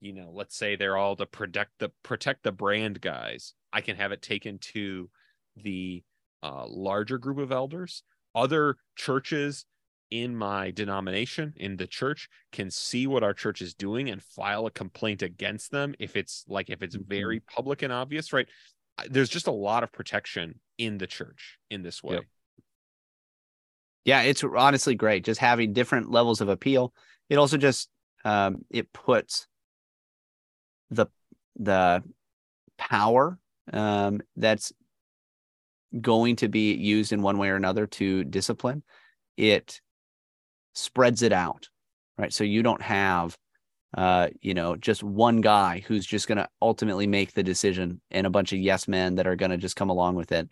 you 0.00 0.12
know, 0.12 0.30
let's 0.32 0.56
say 0.56 0.76
they're 0.76 0.96
all 0.96 1.16
the 1.16 1.26
protect 1.26 1.72
the 1.78 1.90
protect 2.02 2.42
the 2.42 2.52
brand 2.52 3.00
guys, 3.00 3.54
I 3.72 3.80
can 3.80 3.96
have 3.96 4.12
it 4.12 4.22
taken 4.22 4.58
to 4.72 5.10
the 5.56 6.02
uh, 6.42 6.66
larger 6.66 7.18
group 7.18 7.38
of 7.38 7.52
elders. 7.52 8.02
Other 8.34 8.76
churches 8.96 9.66
in 10.10 10.36
my 10.36 10.70
denomination 10.70 11.54
in 11.56 11.76
the 11.76 11.86
church 11.86 12.28
can 12.52 12.70
see 12.70 13.06
what 13.06 13.22
our 13.22 13.34
church 13.34 13.62
is 13.62 13.74
doing 13.74 14.10
and 14.10 14.22
file 14.22 14.66
a 14.66 14.70
complaint 14.70 15.22
against 15.22 15.70
them 15.70 15.94
if 15.98 16.14
it's 16.14 16.44
like 16.46 16.70
if 16.70 16.82
it's 16.82 16.94
very 16.94 17.40
public 17.40 17.82
and 17.82 17.92
obvious 17.92 18.32
right 18.32 18.46
there's 19.08 19.30
just 19.30 19.46
a 19.46 19.52
lot 19.52 19.82
of 19.82 19.90
protection 19.90 20.60
in 20.78 20.98
the 20.98 21.06
church 21.06 21.58
in 21.70 21.82
this 21.82 22.02
way 22.02 22.16
Yep. 22.16 22.24
Yeah, 24.04 24.22
it's 24.22 24.44
honestly 24.44 24.94
great 24.94 25.24
just 25.24 25.40
having 25.40 25.72
different 25.72 26.10
levels 26.10 26.40
of 26.40 26.48
appeal. 26.48 26.92
It 27.28 27.36
also 27.36 27.56
just 27.56 27.88
um, 28.24 28.64
it 28.70 28.92
puts 28.92 29.46
the 30.90 31.06
the 31.56 32.02
power 32.78 33.38
um, 33.72 34.20
that's 34.36 34.72
going 36.00 36.36
to 36.36 36.48
be 36.48 36.74
used 36.74 37.12
in 37.12 37.22
one 37.22 37.38
way 37.38 37.48
or 37.48 37.56
another 37.56 37.86
to 37.86 38.24
discipline. 38.24 38.82
It 39.36 39.80
spreads 40.74 41.22
it 41.22 41.32
out, 41.32 41.68
right? 42.18 42.32
So 42.32 42.44
you 42.44 42.62
don't 42.62 42.82
have 42.82 43.36
uh, 43.96 44.28
you 44.40 44.54
know, 44.54 44.76
just 44.76 45.04
one 45.04 45.40
guy 45.40 45.82
who's 45.86 46.04
just 46.04 46.26
going 46.28 46.38
to 46.38 46.48
ultimately 46.60 47.06
make 47.06 47.32
the 47.32 47.42
decision 47.42 48.00
and 48.10 48.26
a 48.26 48.30
bunch 48.30 48.52
of 48.52 48.58
yes 48.58 48.88
men 48.88 49.14
that 49.14 49.26
are 49.26 49.36
going 49.36 49.52
to 49.52 49.56
just 49.56 49.76
come 49.76 49.88
along 49.88 50.16
with 50.16 50.32
it. 50.32 50.50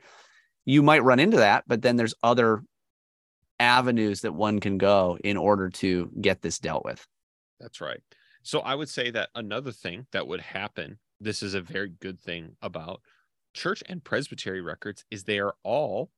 You 0.65 0.83
might 0.83 1.03
run 1.03 1.19
into 1.19 1.39
that, 1.39 1.65
but 1.67 1.83
then 1.83 1.97
there's 1.97 2.15
other 2.23 2.63
avenues 3.61 4.23
that 4.23 4.35
one 4.35 4.61
can 4.61 4.79
go 4.79 5.19
in 5.23 5.37
order 5.37 5.69
to 5.71 6.11
get 6.21 6.43
this 6.43 6.59
dealt 6.59 6.85
with. 6.85 7.07
That's 7.61 7.81
right. 7.81 8.01
So 8.43 8.61
I 8.61 8.75
would 8.75 8.89
say 8.89 9.11
that 9.11 9.31
another 9.35 9.73
thing 9.73 10.07
that 10.13 10.27
would 10.27 10.41
happen, 10.41 10.99
this 11.21 11.43
is 11.43 11.55
a 11.55 11.61
very 11.61 11.91
good 12.01 12.21
thing 12.21 12.57
about 12.61 13.01
church 13.55 13.83
and 13.87 14.03
presbytery 14.03 14.61
records, 14.61 15.05
is 15.11 15.25
they 15.25 15.39
are 15.39 15.55
all 15.63 16.11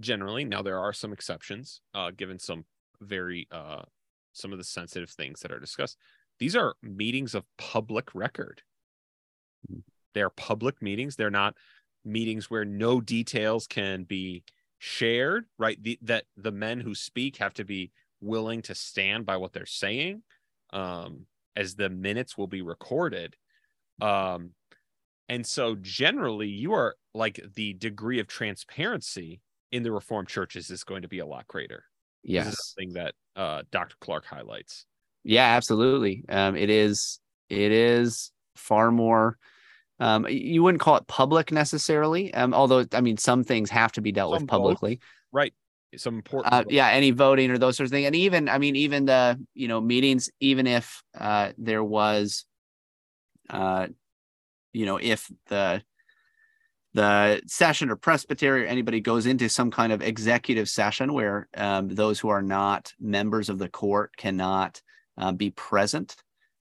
generally, 0.00 0.44
now 0.44 0.62
there 0.62 0.78
are 0.78 0.92
some 0.92 1.12
exceptions, 1.12 1.80
uh, 1.94 2.10
given 2.16 2.38
some 2.38 2.64
very 3.02 3.46
uh 3.50 3.82
some 4.32 4.52
of 4.52 4.58
the 4.58 4.64
sensitive 4.64 5.10
things 5.10 5.40
that 5.40 5.52
are 5.52 5.58
discussed. 5.58 5.96
These 6.38 6.56
are 6.56 6.74
meetings 6.82 7.34
of 7.34 7.44
public 7.56 8.14
record. 8.14 8.62
They're 10.14 10.30
public 10.30 10.82
meetings. 10.82 11.16
They're 11.16 11.30
not 11.30 11.56
meetings 12.04 12.50
where 12.50 12.64
no 12.64 13.00
details 13.00 13.66
can 13.66 14.04
be 14.04 14.44
shared, 14.78 15.46
right? 15.58 15.82
The, 15.82 15.98
that 16.02 16.24
the 16.36 16.52
men 16.52 16.80
who 16.80 16.94
speak 16.94 17.36
have 17.38 17.54
to 17.54 17.64
be 17.64 17.92
willing 18.20 18.62
to 18.62 18.74
stand 18.74 19.26
by 19.26 19.36
what 19.36 19.52
they're 19.52 19.66
saying 19.66 20.22
um, 20.70 21.26
as 21.54 21.74
the 21.76 21.88
minutes 21.90 22.36
will 22.36 22.46
be 22.46 22.62
recorded. 22.62 23.36
Um, 24.00 24.54
and 25.28 25.46
so 25.46 25.76
generally, 25.76 26.48
you 26.48 26.72
are 26.72 26.96
like 27.14 27.40
the 27.54 27.74
degree 27.74 28.20
of 28.20 28.26
transparency 28.28 29.40
in 29.72 29.82
the 29.82 29.92
Reformed 29.92 30.28
churches 30.28 30.70
is 30.70 30.84
going 30.84 31.02
to 31.02 31.08
be 31.08 31.18
a 31.18 31.26
lot 31.26 31.46
greater. 31.48 31.84
This 32.34 32.46
Yes. 32.46 32.54
is 32.54 32.60
something 32.60 32.92
that 32.94 33.14
uh, 33.36 33.62
Dr. 33.70 33.96
Clark 34.00 34.24
highlights. 34.26 34.86
Yeah, 35.24 35.44
absolutely. 35.56 36.24
Um, 36.28 36.56
it 36.56 36.70
is 36.70 37.20
it 37.48 37.72
is 37.72 38.32
far 38.54 38.90
more 38.90 39.38
um, 39.98 40.26
you 40.28 40.62
wouldn't 40.62 40.80
call 40.80 40.96
it 40.96 41.06
public 41.06 41.52
necessarily. 41.52 42.32
Um, 42.34 42.52
although 42.54 42.84
I 42.92 43.00
mean 43.00 43.16
some 43.16 43.44
things 43.44 43.70
have 43.70 43.92
to 43.92 44.00
be 44.00 44.12
dealt 44.12 44.34
Some 44.34 44.42
with 44.42 44.48
publicly. 44.48 45.00
Right. 45.32 45.54
Some 45.96 46.16
important. 46.16 46.52
Uh, 46.52 46.64
yeah, 46.68 46.88
any 46.88 47.10
voting 47.12 47.50
or 47.50 47.58
those 47.58 47.76
sorts 47.76 47.88
of 47.88 47.92
things. 47.92 48.06
And 48.06 48.16
even 48.16 48.48
I 48.48 48.58
mean, 48.58 48.76
even 48.76 49.06
the 49.06 49.40
you 49.54 49.68
know, 49.68 49.80
meetings, 49.80 50.30
even 50.40 50.66
if 50.66 51.02
uh 51.18 51.52
there 51.58 51.84
was 51.84 52.44
uh 53.48 53.86
you 54.72 54.84
know, 54.84 54.98
if 55.00 55.30
the 55.48 55.82
the 56.92 57.42
session 57.46 57.90
or 57.90 57.96
presbytery 57.96 58.64
or 58.64 58.66
anybody 58.66 59.00
goes 59.00 59.26
into 59.26 59.48
some 59.48 59.70
kind 59.70 59.92
of 59.92 60.02
executive 60.02 60.68
session 60.68 61.12
where 61.12 61.46
um, 61.54 61.88
those 61.88 62.18
who 62.18 62.30
are 62.30 62.40
not 62.40 62.92
members 62.98 63.50
of 63.50 63.58
the 63.58 63.68
court 63.68 64.16
cannot 64.16 64.80
uh, 65.18 65.30
be 65.32 65.50
present 65.50 66.16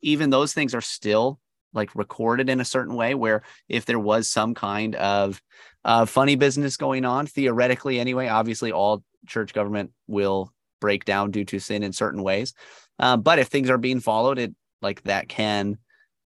even 0.05 0.31
those 0.31 0.53
things 0.53 0.75
are 0.75 0.81
still 0.81 1.41
like 1.75 1.95
recorded 1.95 2.49
in 2.49 2.61
a 2.61 2.65
certain 2.65 2.95
way 2.95 3.15
where 3.15 3.43
if 3.69 3.85
there 3.85 3.99
was 3.99 4.29
some 4.29 4.55
kind 4.55 4.95
of 4.95 5.43
uh, 5.85 6.07
funny 6.07 6.37
business 6.37 6.77
going 6.77 7.05
on 7.05 7.27
theoretically 7.27 8.01
anyway 8.01 8.29
obviously 8.29 8.73
all 8.73 9.03
church 9.27 9.53
government 9.53 9.91
will 10.07 10.53
break 10.81 11.05
down 11.05 11.31
due 11.31 11.45
to 11.47 11.59
sin 11.59 11.83
in 11.83 11.93
certain 11.93 12.23
ways. 12.23 12.53
Um, 12.99 13.23
but 13.23 13.39
if 13.39 13.49
things 13.49 13.71
are 13.71 13.79
being 13.79 14.01
followed 14.01 14.39
it 14.39 14.55
like 14.83 15.03
that 15.05 15.29
can 15.29 15.79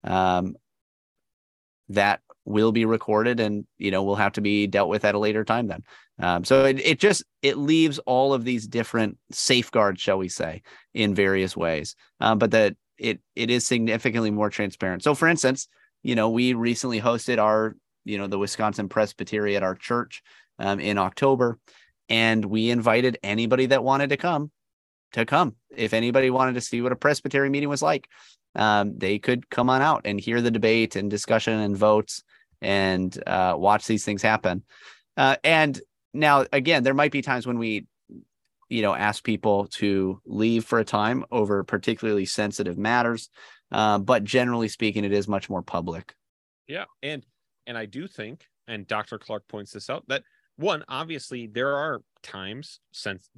um, 0.04 0.56
that 1.88 2.20
will 2.44 2.72
be 2.72 2.84
recorded 2.84 3.40
and 3.40 3.66
you 3.78 3.90
know 3.90 4.02
will 4.02 4.16
have 4.16 4.32
to 4.32 4.40
be 4.40 4.66
dealt 4.66 4.88
with 4.88 5.04
at 5.04 5.14
a 5.14 5.18
later 5.18 5.44
time 5.44 5.68
then. 5.68 5.84
Um, 6.20 6.44
so 6.44 6.64
it, 6.64 6.80
it 6.80 6.98
just 6.98 7.22
it 7.42 7.56
leaves 7.56 7.98
all 8.00 8.34
of 8.34 8.44
these 8.44 8.66
different 8.66 9.16
safeguards 9.30 10.00
shall 10.00 10.18
we 10.18 10.28
say 10.28 10.62
in 10.92 11.14
various 11.14 11.56
ways. 11.56 11.94
Um, 12.20 12.38
but 12.38 12.50
that 12.50 12.74
it 12.98 13.20
it 13.36 13.50
is 13.50 13.66
significantly 13.66 14.30
more 14.30 14.50
transparent 14.50 15.02
so 15.02 15.14
for 15.14 15.28
instance 15.28 15.68
you 16.02 16.14
know 16.14 16.30
we 16.30 16.54
recently 16.54 17.00
hosted 17.00 17.38
our 17.38 17.76
you 18.04 18.18
know 18.18 18.26
the 18.26 18.38
wisconsin 18.38 18.88
presbytery 18.88 19.56
at 19.56 19.62
our 19.62 19.74
church 19.74 20.22
um, 20.58 20.80
in 20.80 20.98
october 20.98 21.58
and 22.08 22.44
we 22.44 22.70
invited 22.70 23.18
anybody 23.22 23.66
that 23.66 23.84
wanted 23.84 24.10
to 24.10 24.16
come 24.16 24.50
to 25.12 25.24
come 25.24 25.54
if 25.74 25.94
anybody 25.94 26.30
wanted 26.30 26.54
to 26.54 26.60
see 26.60 26.82
what 26.82 26.92
a 26.92 26.96
presbytery 26.96 27.50
meeting 27.50 27.68
was 27.68 27.82
like 27.82 28.08
um, 28.54 28.98
they 28.98 29.18
could 29.18 29.48
come 29.50 29.70
on 29.70 29.82
out 29.82 30.02
and 30.04 30.20
hear 30.20 30.40
the 30.40 30.50
debate 30.50 30.96
and 30.96 31.10
discussion 31.10 31.58
and 31.58 31.76
votes 31.76 32.22
and 32.60 33.16
uh, 33.26 33.54
watch 33.56 33.86
these 33.86 34.04
things 34.04 34.22
happen. 34.22 34.64
Uh, 35.16 35.36
and 35.44 35.80
now, 36.14 36.44
again, 36.52 36.82
there 36.82 36.94
might 36.94 37.12
be 37.12 37.22
times 37.22 37.46
when 37.46 37.58
we, 37.58 37.86
you 38.68 38.82
know, 38.82 38.94
ask 38.94 39.25
people 39.25 39.66
to 39.66 40.20
leave 40.26 40.64
for 40.64 40.78
a 40.78 40.84
time 40.84 41.25
over 41.30 41.64
particularly 41.64 42.26
sensitive 42.26 42.78
matters. 42.78 43.30
Uh, 43.70 43.98
but 43.98 44.25
generally 44.25 44.68
speaking, 44.68 45.04
it 45.04 45.12
is 45.12 45.28
much 45.28 45.50
more 45.50 45.62
public. 45.62 46.14
Yeah, 46.66 46.84
and 47.02 47.25
and 47.66 47.76
I 47.76 47.87
do 47.87 48.06
think, 48.06 48.44
and 48.66 48.87
Dr. 48.87 49.18
Clark 49.18 49.48
points 49.48 49.72
this 49.72 49.90
out 49.90 50.04
that 50.08 50.22
one, 50.56 50.84
obviously, 50.88 51.46
there 51.46 51.76
are 51.76 52.02
times 52.22 52.80
since 52.92 53.28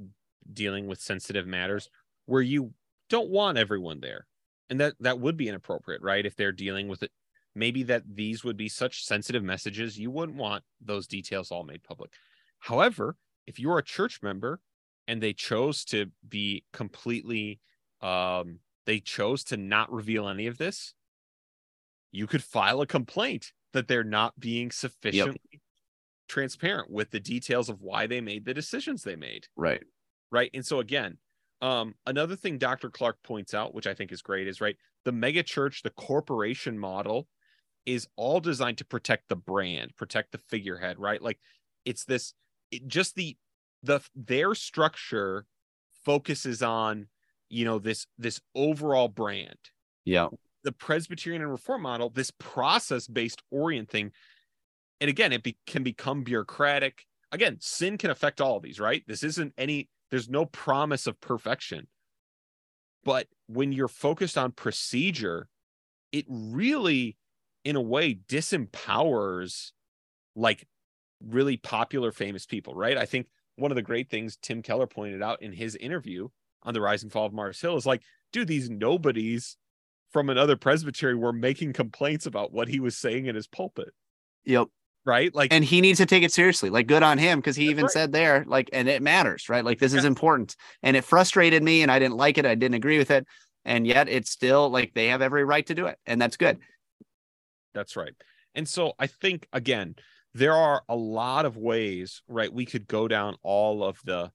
dealing 0.53 0.87
with 0.87 1.01
sensitive 1.01 1.47
matters 1.47 1.89
where 2.27 2.43
you 2.43 2.73
don't 3.09 3.29
want 3.29 3.59
everyone 3.59 4.01
there, 4.01 4.27
and 4.69 4.81
that 4.81 4.95
that 5.01 5.21
would 5.21 5.37
be 5.37 5.49
inappropriate, 5.49 6.03
right? 6.03 6.25
If 6.25 6.37
they're 6.37 6.53
dealing 6.53 6.89
with 6.89 7.03
it, 7.03 7.11
maybe 7.55 7.83
that 7.85 8.03
these 8.07 8.45
would 8.45 8.57
be 8.57 8.69
such 8.69 9.05
sensitive 9.05 9.43
messages 9.43 9.99
you 9.99 10.11
wouldn't 10.11 10.39
want 10.39 10.65
those 10.81 11.07
details 11.07 11.51
all 11.51 11.65
made 11.65 11.83
public. 11.83 12.13
However, 12.59 13.17
if 13.47 13.59
you're 13.59 13.79
a 13.79 13.85
church 13.85 14.21
member 14.23 14.61
and 15.11 15.21
they 15.21 15.33
chose 15.33 15.85
to 15.87 16.07
be 16.27 16.65
completely, 16.73 17.61
um, 18.01 18.61
they 18.87 19.01
chose 19.01 19.43
to 19.45 19.57
not 19.57 19.93
reveal 19.93 20.29
any 20.29 20.47
of 20.47 20.57
this, 20.57 20.95
you 22.13 22.27
could 22.27 22.45
file 22.45 22.81
a 22.81 22.87
complaint 22.87 23.53
that 23.73 23.89
they're 23.89 24.05
not 24.05 24.39
being 24.39 24.71
sufficiently 24.71 25.61
transparent 26.29 26.91
with 26.91 27.11
the 27.11 27.19
details 27.19 27.69
of 27.69 27.83
why 27.83 28.07
they 28.07 28.21
made 28.21 28.45
the 28.45 28.55
decisions 28.55 29.03
they 29.03 29.17
made. 29.17 29.47
Right. 29.57 29.83
right? 30.31 30.51
And 30.55 30.65
so 30.65 30.81
again 30.81 31.19
um 31.63 31.95
another 32.07 32.37
thing 32.37 32.57
dr 32.57 32.89
clark 32.89 33.19
points 33.23 33.53
out 33.53 33.75
which 33.75 33.87
i 33.87 33.93
think 33.93 34.11
is 34.11 34.23
great 34.23 34.49
is 34.49 34.63
right 34.63 34.77
the 35.05 35.13
mega 35.13 35.43
church 35.43 35.83
the 35.83 35.91
corporation 35.91 36.79
model 36.79 37.29
is 37.85 38.09
all 38.17 38.41
designed 38.41 38.79
to 38.79 38.85
protect 38.87 39.29
the 39.29 39.37
brand 39.37 39.95
protect 39.95 40.33
the 40.33 40.39
figurehead 40.39 40.99
right? 40.99 41.21
Like 41.21 41.39
it's 41.85 42.07
this 42.07 42.33
it, 42.71 42.87
just 42.87 43.15
the 43.15 43.37
the 43.83 44.01
their 44.15 44.55
structure 44.55 45.47
focuses 46.05 46.63
on 46.63 47.09
you 47.49 47.65
know 47.65 47.79
this 47.79 48.07
this 48.19 48.41
overall 48.55 49.09
brand 49.09 49.59
Yeah. 50.05 50.29
the 50.65 50.73
Presbyterian 50.73 51.43
and 51.43 51.51
Reform 51.51 51.83
model, 51.83 52.11
this 52.11 52.31
process 52.39 53.07
based 53.07 53.43
orient 53.51 53.89
thing, 53.89 54.13
and 55.01 55.09
again, 55.09 55.33
it 55.33 55.43
be, 55.43 55.57
can 55.67 55.83
become 55.83 56.23
bureaucratic. 56.23 57.07
Again, 57.33 57.57
sin 57.61 57.97
can 57.97 58.11
affect 58.11 58.41
all 58.41 58.57
of 58.57 58.63
these, 58.63 58.79
right? 58.81 59.03
This 59.07 59.23
isn't 59.23 59.55
any, 59.57 59.89
there's 60.11 60.29
no 60.29 60.45
promise 60.45 61.07
of 61.07 61.21
perfection. 61.21 61.87
But 63.05 63.29
when 63.47 63.73
you're 63.73 63.89
focused 63.89 64.37
on 64.37 64.53
procedure, 64.53 65.49
it 66.13 66.27
really, 66.29 67.17
in 67.65 67.77
a 67.77 67.81
way, 67.81 68.15
disempowers 68.15 69.73
like 70.37 70.67
really 71.25 71.57
popular, 71.57 72.13
famous 72.13 72.45
people, 72.45 72.75
right? 72.75 72.99
I 72.99 73.07
think 73.07 73.29
one 73.61 73.71
of 73.71 73.77
the 73.77 73.83
great 73.83 74.11
things 74.11 74.37
Tim 74.41 74.63
Keller 74.63 74.87
pointed 74.87 75.23
out 75.23 75.43
in 75.43 75.53
his 75.53 75.77
interview 75.77 76.29
on 76.63 76.75
the 76.75 76.81
rise 76.81 77.03
and 77.03 77.13
fall 77.13 77.27
of 77.27 77.33
Mars 77.33 77.61
Hill 77.61 77.77
is 77.77 77.87
like, 77.87 78.03
dude, 78.33 78.49
these 78.49 78.69
nobodies 78.69 79.57
from 80.11 80.29
another 80.29 80.57
presbytery 80.57 81.15
were 81.15 81.33
making 81.33 81.73
complaints 81.73 82.27
about 82.27 82.53
what 82.53 82.69
he 82.69 82.81
was 82.81 82.97
saying 82.97 83.27
in 83.27 83.35
his 83.35 83.47
pulpit, 83.47 83.91
Yep. 84.45 84.67
right? 85.05 85.33
Like, 85.35 85.53
And 85.53 85.65
he 85.65 85.81
needs 85.81 85.99
to 85.99 86.07
take 86.07 86.23
it 86.25 86.33
seriously. 86.33 86.69
Like, 86.69 86.87
good 86.89 87.03
on 87.03 87.17
him 87.19 87.39
because 87.39 87.55
he 87.57 87.69
even 87.71 87.85
right. 87.85 87.91
said 87.93 88.13
there, 88.13 88.45
like, 88.47 88.69
and 88.73 88.89
it 88.89 89.03
matters, 89.03 89.49
right? 89.49 89.65
Like, 89.65 89.79
this 89.79 89.95
is 89.95 90.05
important. 90.05 90.57
And 90.83 90.97
it 90.97 91.05
frustrated 91.05 91.63
me 91.63 91.83
and 91.83 91.91
I 91.93 91.99
didn't 91.99 92.17
like 92.17 92.39
it. 92.39 92.47
I 92.47 92.57
didn't 92.57 92.75
agree 92.75 92.99
with 92.99 93.11
it. 93.11 93.27
And 93.65 93.87
yet 93.87 94.09
it's 94.09 94.31
still 94.31 94.69
like 94.71 94.95
they 94.95 95.09
have 95.09 95.23
every 95.23 95.45
right 95.45 95.67
to 95.67 95.75
do 95.75 95.87
it. 95.87 95.99
And 96.07 96.21
that's 96.21 96.37
good. 96.37 96.59
That's 97.73 97.97
right. 97.97 98.15
And 98.55 98.69
so 98.69 98.95
I 98.99 99.07
think 99.07 99.47
again, 99.53 99.95
there 100.35 100.55
are 100.55 100.83
a 100.89 100.97
lot 100.97 101.45
of 101.45 101.57
ways, 101.57 102.23
right? 102.29 102.53
We 102.53 102.67
could 102.67 102.87
go 102.87 103.09
down 103.09 103.37
all 103.43 103.83
of 103.85 103.99
the 104.05 104.31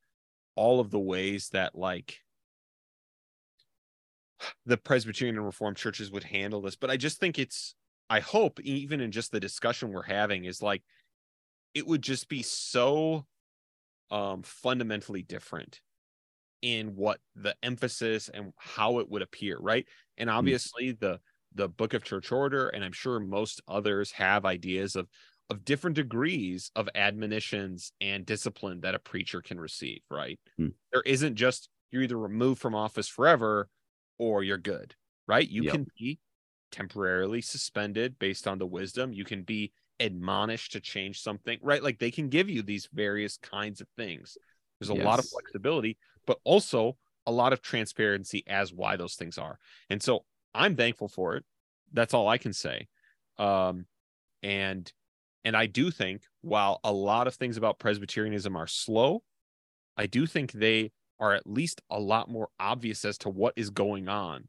all 0.56 0.80
of 0.80 0.90
the 0.90 1.00
ways 1.00 1.50
that 1.50 1.76
like 1.76 2.18
the 4.66 4.78
Presbyterian 4.78 5.38
and 5.38 5.46
Reformed 5.46 5.78
churches 5.78 6.12
would 6.12 6.24
handle 6.24 6.62
this, 6.62 6.76
but 6.76 6.90
I 6.90 6.98
just 6.98 7.20
think 7.20 7.40
it's 7.40 7.76
I 8.10 8.20
hope 8.20 8.60
even 8.62 9.02
in 9.02 9.12
just 9.12 9.32
the 9.32 9.40
discussion 9.40 9.92
we're 9.92 10.04
having 10.04 10.46
is 10.46 10.62
like 10.62 10.84
it 11.74 11.88
would 11.88 12.02
just 12.02 12.30
be 12.30 12.42
so 12.44 13.26
um 14.12 14.44
fundamentally 14.44 15.24
different 15.24 15.82
in 16.62 16.96
what 16.96 17.20
the 17.36 17.56
emphasis 17.64 18.30
and 18.30 18.54
how 18.58 19.00
it 19.00 19.10
would 19.10 19.22
appear, 19.22 19.58
right? 19.60 19.86
And 20.18 20.30
obviously 20.30 20.94
mm. 20.94 21.00
the 21.00 21.20
the 21.54 21.70
book 21.70 21.94
of 21.94 22.04
church 22.04 22.34
order 22.34 22.68
and 22.68 22.84
I'm 22.84 22.92
sure 22.92 23.20
most 23.20 23.62
others 23.68 24.12
have 24.12 24.46
ideas 24.46 24.98
of 24.98 25.08
of 25.50 25.64
different 25.64 25.96
degrees 25.96 26.72
of 26.76 26.90
admonitions 26.96 27.92
and 28.02 28.26
discipline 28.26 28.82
that 28.82 28.96
a 28.96 29.00
preacher 29.00 29.42
can 29.42 29.60
receive, 29.60 30.02
right? 30.10 30.40
Mm. 30.60 30.74
There 30.92 31.04
isn't 31.06 31.36
just 31.36 31.70
you're 31.92 32.04
either 32.04 32.18
removed 32.18 32.62
from 32.62 32.76
office 32.76 33.08
forever 33.08 33.70
or 34.18 34.44
you're 34.44 34.58
good, 34.58 34.96
right? 35.28 35.48
You 35.48 35.64
yep. 35.64 35.74
can 35.74 35.88
be 35.98 36.20
temporarily 36.72 37.42
suspended 37.42 38.18
based 38.20 38.48
on 38.48 38.58
the 38.58 38.66
wisdom. 38.66 39.14
You 39.14 39.24
can 39.24 39.44
be 39.44 39.72
admonished 40.00 40.74
to 40.74 40.80
change 40.80 41.22
something, 41.22 41.58
right? 41.62 41.84
Like 41.84 42.00
they 42.00 42.12
can 42.12 42.30
give 42.30 42.50
you 42.50 42.62
these 42.62 42.90
various 42.94 43.38
kinds 43.38 43.82
of 43.82 43.88
things. 43.96 44.38
There's 44.80 44.90
a 44.90 44.96
yes. 44.96 45.06
lot 45.06 45.20
of 45.20 45.30
flexibility, 45.30 45.98
but 46.26 46.40
also 46.44 46.98
a 47.26 47.32
lot 47.32 47.54
of 47.54 47.62
transparency 47.62 48.44
as 48.48 48.74
why 48.74 48.98
those 48.98 49.16
things 49.16 49.38
are. 49.38 49.58
And 49.90 50.02
so 50.02 50.26
I'm 50.54 50.76
thankful 50.76 51.08
for 51.08 51.36
it. 51.36 51.46
That's 51.94 52.14
all 52.14 52.28
I 52.28 52.38
can 52.38 52.54
say. 52.54 52.88
Um, 53.38 53.86
and 54.44 54.92
and 55.46 55.56
I 55.56 55.68
do 55.68 55.92
think 55.92 56.24
while 56.42 56.80
a 56.84 56.92
lot 56.92 57.28
of 57.28 57.36
things 57.36 57.56
about 57.56 57.78
Presbyterianism 57.78 58.56
are 58.56 58.66
slow, 58.66 59.22
I 59.96 60.08
do 60.08 60.26
think 60.26 60.52
they 60.52 60.92
are 61.20 61.34
at 61.34 61.46
least 61.46 61.82
a 61.90 62.00
lot 62.00 62.30
more 62.30 62.50
obvious 62.60 63.06
as 63.06 63.20
to 63.20 63.30
what 63.30 63.54
is 63.56 63.70
going 63.70 64.10
on, 64.10 64.48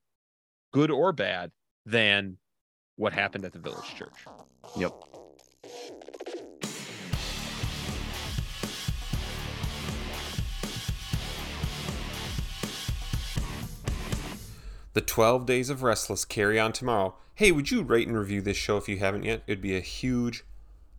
good 0.73 0.91
or 0.91 1.13
bad, 1.13 1.53
than 1.85 2.39
what 2.97 3.13
happened 3.13 3.45
at 3.45 3.53
the 3.53 3.59
village 3.59 3.95
church. 3.95 4.25
Yep. 4.77 4.95
The 14.95 15.03
12 15.03 15.45
Days 15.45 15.69
of 15.69 15.83
Restless 15.83 16.25
carry 16.25 16.59
on 16.59 16.73
tomorrow. 16.73 17.17
Hey, 17.35 17.53
would 17.53 17.71
you 17.71 17.83
rate 17.83 18.09
and 18.09 18.17
review 18.19 18.41
this 18.41 18.57
show 18.57 18.79
if 18.79 18.89
you 18.89 18.97
haven't 18.97 19.25
yet? 19.25 19.43
It'd 19.47 19.61
be 19.61 19.77
a 19.77 19.81
huge 19.81 20.43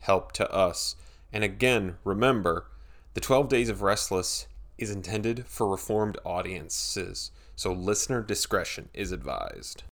help 0.07 0.31
to 0.31 0.49
us. 0.51 0.95
And 1.31 1.43
again, 1.43 1.97
remember, 2.03 2.65
the 3.13 3.21
12 3.21 3.49
Days 3.49 3.69
of 3.69 3.81
Restless 3.81 4.47
is 4.77 4.89
intended 4.89 5.45
for 5.47 5.67
reformed 5.67 6.17
audiences, 6.23 7.31
so 7.55 7.73
listener 7.73 8.21
discretion 8.21 8.89
is 8.93 9.11
advised. 9.11 9.83